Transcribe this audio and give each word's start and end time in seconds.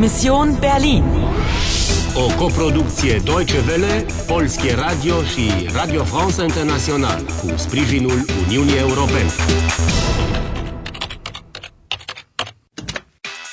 Mission 0.00 0.56
Berlin. 0.60 1.04
O 2.14 2.34
coproducție 2.34 3.20
Deutsche 3.24 3.62
Welle, 3.68 4.06
Polskie 4.26 4.74
Radio 4.74 5.22
și 5.24 5.68
Radio 5.72 6.04
France 6.04 6.42
International 6.42 7.22
cu 7.24 7.54
sprijinul 7.56 8.24
Uniunii 8.46 8.76
Europene. 8.78 9.30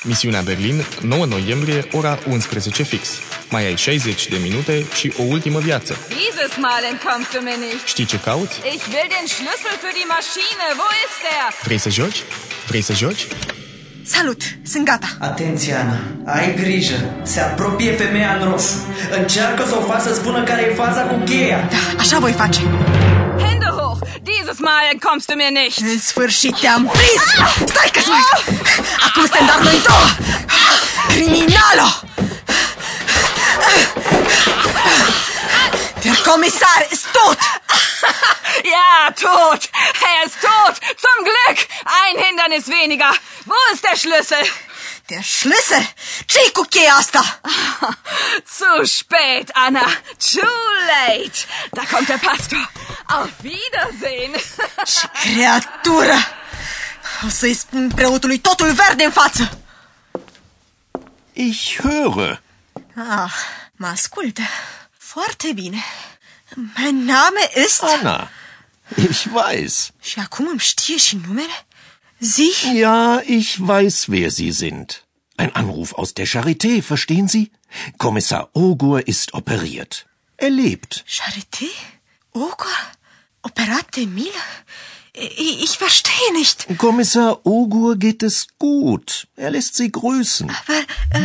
Misiunea 0.03 0.41
Berlin, 0.41 0.85
9 1.01 1.25
noiembrie, 1.25 1.87
ora 1.91 2.19
11 2.29 2.83
fix. 2.83 3.09
Mai 3.49 3.65
ai 3.65 3.75
60 3.77 4.27
de 4.27 4.37
minute 4.37 4.85
și 4.95 5.13
o 5.19 5.23
ultimă 5.23 5.59
viață. 5.59 5.97
Dieses 6.07 6.57
Mal 6.57 6.83
entkommst 6.91 7.31
du 7.31 7.39
mir 7.43 7.57
nicht. 7.57 7.85
Știi 7.85 8.05
ce 8.05 8.19
cauți? 8.19 8.57
Ich 8.75 8.83
will 8.93 9.09
den 9.15 9.25
Schlüssel 9.33 9.75
für 9.83 9.93
die 9.99 10.07
Maschine. 10.15 10.65
Wo 10.81 10.87
ist 11.05 11.17
der? 11.27 11.47
Vrei 11.63 11.77
să 11.77 11.89
joci? 11.89 12.23
Vrei 12.67 12.81
să 12.81 12.93
joci? 12.93 13.27
Salut, 14.15 14.41
sunt 14.71 14.85
gata. 14.85 15.07
Atenție, 15.19 15.73
Ana, 15.73 15.97
ai 16.25 16.55
grijă. 16.55 16.95
Se 17.23 17.39
apropie 17.39 17.91
femeia 17.91 18.37
în 18.39 18.51
roșu. 18.51 18.85
Încearcă 19.19 19.65
să 19.67 19.75
o 19.75 19.81
facă 19.85 20.01
să 20.01 20.13
spună 20.13 20.43
care 20.43 20.61
e 20.61 20.73
faza 20.73 21.01
cu 21.01 21.15
cheia. 21.25 21.67
Da, 21.69 21.99
așa 21.99 22.19
voi 22.19 22.31
face. 22.31 22.59
Hände 23.43 23.65
hoch. 23.65 23.99
Dieses 24.21 24.59
Mal 24.59 24.83
entkommst 24.91 25.27
du 25.27 25.35
mir 25.35 25.49
nicht. 25.49 25.79
În 25.81 25.99
sfârșit 25.99 26.59
te-am 26.59 26.91
prins! 26.93 27.25
Stai 27.71 27.89
că 27.93 27.99
mai... 28.07 28.21
Acum 29.07 29.21
suntem 29.21 29.45
doar 29.45 29.59
noi 29.59 29.81
două! 29.87 30.07
Criminalo! 31.07 31.89
Der 36.03 36.15
Kommissar 36.25 36.79
ist 36.91 37.05
tot! 37.11 37.37
Ja, 38.75 39.13
tot. 39.25 39.61
Er 40.09 40.17
ist 40.25 40.37
tot. 40.41 40.75
Zum 41.03 41.17
Glück. 41.29 41.57
Ein 42.47 42.53
Hindernis 42.53 42.67
weniger. 42.81 43.11
Wo 43.45 43.53
ist 43.73 43.83
der 43.83 43.97
Schlüssel? 43.97 44.37
Der 45.09 45.21
Schlüssel! 45.21 45.85
ce 46.27 46.51
cu 46.53 46.63
cheia 46.69 46.95
asta? 46.95 47.21
Zu 48.57 48.85
spät, 48.85 49.51
Anna. 49.53 49.85
Too 50.31 50.47
late. 50.87 51.45
Da 51.73 51.85
kommt 51.85 52.07
der 52.07 52.19
Pastor. 52.19 52.69
Auf 53.07 53.31
Wiedersehen. 53.43 54.33
Ce 54.85 55.07
creatură! 55.21 56.15
O 57.25 57.29
să-i 57.29 57.53
spun 57.53 57.91
preotului 57.95 58.39
totul 58.39 58.71
verde 58.71 59.03
în 59.03 59.11
față! 59.11 59.59
Ich 61.33 61.79
höre. 61.81 62.41
Ah, 62.95 63.33
mă 63.75 63.87
ascultă. 63.87 64.41
Foarte 64.97 65.51
bine. 65.53 65.83
Mein 66.75 67.05
Name 67.05 67.39
ist... 67.65 67.83
Anna. 67.83 68.29
Ich 68.95 69.25
weiß. 69.33 69.89
Și 70.01 70.19
acum 70.19 70.47
îmi 70.47 70.59
știe 70.59 70.97
și 70.97 71.19
numele? 71.27 71.66
Sie? 72.19 72.51
Ja, 72.73 73.21
ich 73.25 73.49
weiß, 73.67 74.09
wer 74.09 74.31
Sie 74.31 74.51
sind. 74.51 75.03
Ein 75.37 75.55
Anruf 75.55 75.93
aus 75.93 76.13
der 76.15 76.27
Charité, 76.27 76.81
verstehen 76.81 77.27
Sie? 77.27 77.51
Kommissar 77.97 78.49
Ogur 78.53 79.07
ist 79.07 79.33
operiert. 79.33 80.07
Er 80.37 80.49
lebt. 80.49 81.03
Charité? 81.07 81.69
Ogur? 82.33 82.77
Operat 83.43 83.95
de 83.95 84.05
Mille? 84.07 84.43
Ich, 85.13 85.63
ich 85.63 85.77
verstehe 85.77 86.31
nicht. 86.33 86.67
Kommissar 86.77 87.45
Ogur 87.45 87.95
geht 87.97 88.23
es 88.23 88.47
gut. 88.57 89.27
Er 89.35 89.51
lässt 89.51 89.75
Sie 89.75 89.91
grüßen. 89.91 90.49
Aber, 90.49 90.81
äh, 91.13 91.19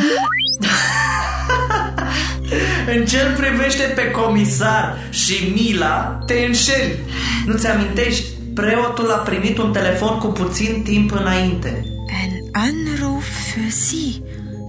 În 2.87 3.07
ce 3.07 3.35
privește 3.37 3.83
pe 3.83 4.11
comisar 4.11 4.99
și 5.11 5.53
Mila, 5.55 6.23
te 6.27 6.45
înșeli. 6.45 6.99
Nu-ți 7.47 7.67
amintești? 7.67 8.25
Preotul 8.55 9.11
a 9.11 9.17
primit 9.17 9.59
un 9.59 9.73
telefon 9.73 10.19
cu 10.19 10.27
puțin 10.27 10.83
timp 10.83 11.13
înainte. 11.13 11.85
ein 12.23 12.33
Anruf 12.53 13.25
für 13.25 13.71
Sie. 13.71 14.23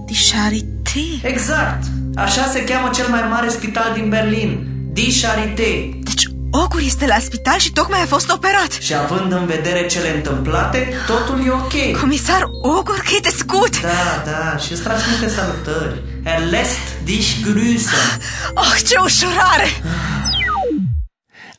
Die 0.06 0.16
Charité. 0.30 1.26
Exact. 1.26 1.82
Așa 2.14 2.44
se 2.44 2.64
cheamă 2.64 2.90
cel 2.94 3.08
mai 3.08 3.26
mare 3.30 3.48
spital 3.48 3.92
din 3.94 4.08
Berlin. 4.08 4.66
Die 4.92 5.12
Charité. 5.22 5.98
Deci 6.02 6.28
Ogur 6.50 6.80
este 6.80 7.06
la 7.06 7.18
spital 7.18 7.58
și 7.58 7.72
tocmai 7.72 8.00
a 8.02 8.06
fost 8.06 8.30
operat. 8.30 8.72
Și 8.72 8.94
având 8.94 9.32
în 9.32 9.46
vedere 9.46 9.86
cele 9.86 10.14
întâmplate, 10.14 10.92
totul 11.06 11.46
e 11.46 11.50
ok. 11.50 12.00
Comisar 12.00 12.42
Ogur 12.62 13.02
geht 13.10 13.26
es 13.26 13.44
gut. 13.44 13.80
Da, 13.80 14.22
da, 14.24 14.56
și 14.56 14.72
îți 14.72 14.82
transmite 14.82 15.28
salutări. 15.28 16.02
Er 16.24 16.40
lässt 16.50 17.04
dich 17.04 17.28
grüßen. 17.42 18.20
Oh, 18.54 18.74
ce 18.88 18.96
ușurare! 19.04 19.68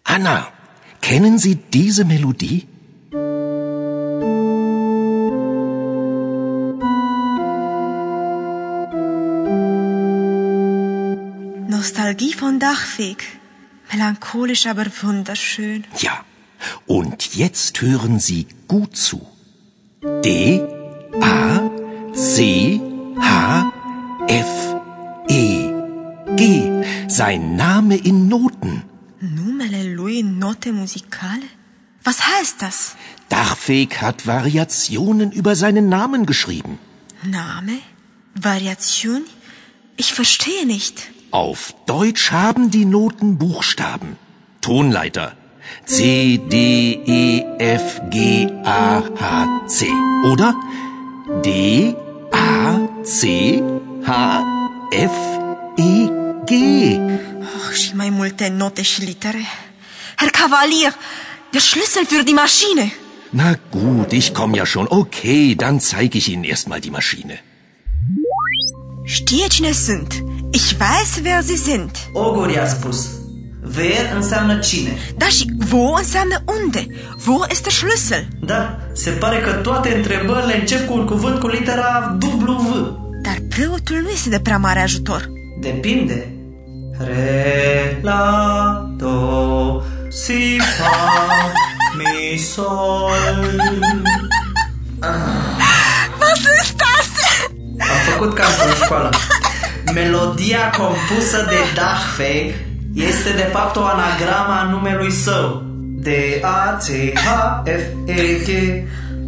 Anna, 0.01 0.54
kennen 1.07 1.37
Sie 1.37 1.55
diese 1.55 2.03
Melodie? 2.03 2.61
Nostalgie 11.75 12.33
von 12.33 12.59
Dachweg. 12.59 13.21
Melancholisch, 13.91 14.65
aber 14.65 14.87
wunderschön. 15.03 15.83
Ja. 15.99 16.15
Und 16.87 17.35
jetzt 17.35 17.81
hören 17.81 18.19
Sie 18.19 18.47
gut 18.67 18.97
zu. 18.97 19.19
D, 20.23 20.61
A, 21.21 21.69
C, 22.13 22.81
H, 23.19 23.71
F, 24.27 24.53
E, 25.29 25.45
G. 26.35 26.83
Sein 27.07 27.55
Name 27.55 27.95
in 27.95 28.27
Noten. 28.27 28.94
Numele 29.33 29.83
lui 29.95 30.23
note 30.23 30.71
muzikale? 30.71 31.47
Was 32.03 32.19
heißt 32.27 32.61
das? 32.61 32.95
Dachweg 33.29 34.01
hat 34.01 34.27
Variationen 34.27 35.31
über 35.31 35.55
seinen 35.55 35.89
Namen 35.89 36.25
geschrieben. 36.25 36.77
Name? 37.23 37.79
Variation? 38.35 39.23
Ich 39.97 40.13
verstehe 40.13 40.65
nicht. 40.67 41.09
Auf 41.31 41.73
Deutsch 41.87 42.31
haben 42.31 42.69
die 42.69 42.85
Noten 42.85 43.37
Buchstaben. 43.37 44.17
Tonleiter. 44.61 45.35
C, 45.85 46.39
D, 46.51 46.55
E, 47.05 47.43
F, 47.59 48.01
G, 48.11 48.47
A, 48.63 49.03
H, 49.19 49.67
C. 49.67 49.87
Oder 50.31 50.53
D, 51.43 51.95
A, 52.31 53.03
C, 53.03 53.63
H, 54.05 54.43
F, 54.91 55.11
E, 55.77 56.09
G. 56.45 56.99
Oh, 57.75 57.81
și 57.81 57.95
mai 57.95 58.09
multe 58.09 58.53
note 58.57 58.81
și 58.81 59.03
litere. 59.03 59.43
Herr 60.15 60.31
Kavalier, 60.31 60.93
der 61.51 61.61
Schlüssel 61.61 62.05
für 62.11 62.23
die 62.23 62.33
Maschine. 62.33 62.93
Na 63.29 63.59
gut, 63.69 64.11
ich 64.11 64.31
komm 64.31 64.53
ja 64.53 64.65
schon. 64.65 64.85
Okay, 64.89 65.55
dann 65.55 65.79
zeige 65.79 66.17
ich 66.17 66.27
Ihnen 66.27 66.43
erstmal 66.43 66.79
die 66.79 66.91
Maschine. 66.91 67.43
Știe 69.05 69.47
cine 69.47 69.71
sunt. 69.71 70.23
Ich 70.51 70.67
weiß, 70.79 71.11
wer 71.23 71.41
sie 71.43 71.57
sind. 71.57 71.91
Ogur 72.13 72.49
i-a 72.49 72.67
spus. 72.67 73.09
Wer 73.75 74.05
înseamnă 74.15 74.59
cine. 74.59 74.97
Da, 75.17 75.27
și 75.27 75.45
wo 75.71 75.93
înseamnă 75.97 76.43
unde. 76.61 76.87
Wo 77.27 77.45
ist 77.51 77.63
der 77.63 77.73
Schlüssel? 77.73 78.27
Da, 78.39 78.79
se 78.93 79.09
pare 79.09 79.39
că 79.39 79.51
toate 79.51 79.95
întrebările 79.95 80.59
încep 80.59 80.87
cu 80.87 80.93
un 80.93 81.05
cuvânt 81.05 81.39
cu 81.39 81.47
litera 81.47 82.17
W. 82.21 82.97
Dar 83.21 83.37
preotul 83.49 84.01
nu 84.01 84.09
este 84.09 84.29
de 84.29 84.39
prea 84.39 84.57
mare 84.57 84.79
ajutor. 84.79 85.29
Depinde. 85.61 86.34
Re, 86.97 87.99
la, 88.01 88.89
do, 88.97 89.83
si, 90.09 90.57
fa, 90.77 91.51
mi, 91.97 92.37
sol. 92.37 93.11
Was 96.19 96.39
ist 96.59 96.75
das? 96.77 97.09
Am 97.79 97.97
făcut 98.11 98.33
cantul 98.33 98.67
în 98.67 98.73
școală. 98.83 99.09
Melodia 99.93 100.69
compusă 100.77 101.45
de 101.49 101.55
Dachweg 101.75 102.53
este 102.93 103.29
de 103.29 103.49
fapt 103.51 103.75
o 103.75 103.83
anagramă 103.83 104.59
a 104.59 104.63
numelui 104.63 105.11
său. 105.11 105.63
D, 105.97 106.07
A, 106.41 106.77
C, 106.77 106.87
H, 107.19 107.27
F, 107.63 108.09
E, 108.09 108.33
G. 108.43 108.49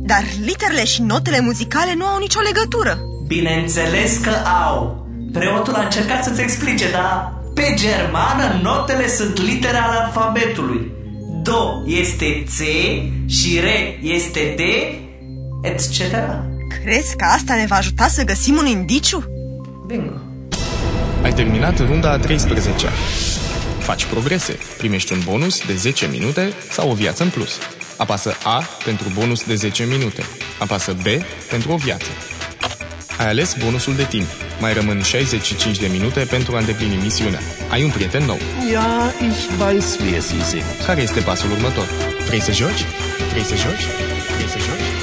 Dar 0.05 0.23
literele 0.45 0.85
și 0.85 1.01
notele 1.01 1.39
muzicale 1.39 1.93
nu 1.97 2.05
au 2.05 2.19
nicio 2.19 2.39
legătură. 2.39 2.97
Bineînțeles 3.27 4.17
că 4.17 4.31
au. 4.69 5.07
Preotul 5.33 5.73
a 5.73 5.81
încercat 5.83 6.23
să-ți 6.23 6.41
explice, 6.41 6.91
dar 6.91 7.36
pe 7.57 7.73
germană 7.75 8.59
notele 8.61 9.07
sunt 9.07 9.41
litere 9.41 9.77
ale 9.77 9.95
alfabetului. 9.95 10.91
Do 11.43 11.83
este 11.85 12.43
C 12.43 12.59
și 13.29 13.59
Re 13.59 13.99
este 14.01 14.55
D, 14.57 14.61
etc. 15.61 16.15
Crezi 16.83 17.15
că 17.15 17.25
asta 17.25 17.55
ne 17.55 17.65
va 17.65 17.75
ajuta 17.75 18.07
să 18.07 18.23
găsim 18.23 18.57
un 18.57 18.65
indiciu? 18.65 19.23
Bingo. 19.87 20.21
Ai 21.23 21.33
terminat 21.33 21.79
runda 21.79 22.11
a 22.11 22.19
13-a. 22.19 22.91
Faci 23.79 24.05
progrese, 24.05 24.57
primești 24.77 25.13
un 25.13 25.19
bonus 25.25 25.65
de 25.65 25.75
10 25.75 26.07
minute 26.07 26.53
sau 26.71 26.89
o 26.89 26.93
viață 26.93 27.23
în 27.23 27.29
plus. 27.29 27.57
Apasă 27.97 28.33
A 28.43 28.63
pentru 28.85 29.07
bonus 29.13 29.43
de 29.43 29.55
10 29.55 29.83
minute. 29.83 30.23
Apasă 30.59 30.93
B 30.93 31.05
pentru 31.49 31.71
o 31.71 31.75
viață. 31.75 32.07
Ai 33.17 33.27
ales 33.27 33.55
bonusul 33.63 33.95
de 33.95 34.03
timp. 34.03 34.46
Mai 34.59 34.73
rămân 34.73 35.01
65 35.01 35.79
de 35.79 35.87
minute 35.87 36.19
pentru 36.19 36.55
a 36.55 36.59
îndeplini 36.59 36.95
misiunea. 36.95 37.39
Ai 37.69 37.83
un 37.83 37.89
prieten 37.89 38.23
nou. 38.23 38.39
Ja, 38.71 39.13
ich 39.29 39.41
weiß, 39.59 39.99
wer 40.11 40.21
Sie 40.21 40.43
sind. 40.43 40.63
Care 40.85 41.01
este 41.01 41.19
pasul 41.19 41.51
următor? 41.51 41.87
Vrei 42.27 42.41
să 42.41 42.51
joci? 42.51 42.85
Vrei 43.31 43.43
să 43.43 43.55
joci? 43.55 43.85
Vrei 44.35 44.47
să 44.47 44.57
joci? 44.57 44.96